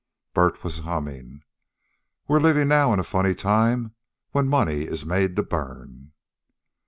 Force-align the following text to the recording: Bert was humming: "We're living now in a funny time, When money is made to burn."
Bert 0.33 0.63
was 0.63 0.79
humming: 0.79 1.43
"We're 2.27 2.39
living 2.39 2.67
now 2.69 2.91
in 2.91 2.97
a 2.99 3.03
funny 3.03 3.35
time, 3.35 3.93
When 4.31 4.47
money 4.47 4.81
is 4.81 5.05
made 5.05 5.35
to 5.35 5.43
burn." 5.43 6.13